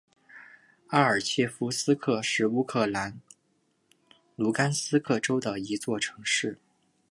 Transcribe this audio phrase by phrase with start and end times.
[0.87, 3.21] 阿尔切夫斯克是乌克兰
[4.35, 6.57] 卢甘斯克州的一座城市。